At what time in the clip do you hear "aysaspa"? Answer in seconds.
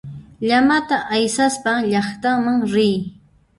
1.15-1.73